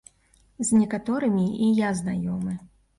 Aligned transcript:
З 0.69 0.79
некаторымі 0.79 1.47
і 1.65 1.71
я 1.87 1.95
знаёмы. 2.05 2.61